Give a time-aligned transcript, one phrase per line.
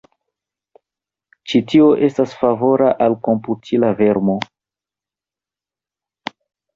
[1.49, 4.39] Ĉi tio estas favora al komputila vermo.